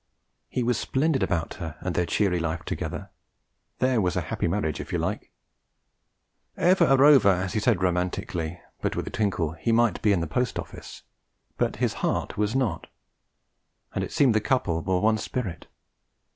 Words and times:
He 0.49 0.63
was 0.63 0.79
splendid 0.79 1.21
about 1.21 1.53
her 1.61 1.77
and 1.79 1.93
their 1.93 2.07
cheery 2.07 2.39
life 2.39 2.63
together; 2.65 3.11
there 3.77 4.01
was 4.01 4.15
a 4.15 4.21
happy 4.21 4.47
marriage, 4.47 4.79
if 4.79 4.91
you 4.91 4.97
like! 4.97 5.31
'Ever 6.57 6.85
a 6.85 6.97
rover,' 6.97 7.29
as 7.43 7.53
he 7.53 7.59
said 7.59 7.83
romantically 7.83 8.59
(but 8.81 8.95
with 8.95 9.05
the 9.05 9.11
twinkle), 9.11 9.51
he 9.51 9.71
might 9.71 10.01
be 10.01 10.11
in 10.11 10.23
a 10.23 10.25
post 10.25 10.57
office, 10.57 11.03
but 11.55 11.75
his 11.75 11.93
heart 12.01 12.35
was 12.35 12.55
not; 12.55 12.87
and 13.93 14.03
it 14.03 14.11
seemed 14.11 14.33
the 14.33 14.41
couple 14.41 14.81
were 14.81 14.99
one 14.99 15.19
spirit. 15.19 15.67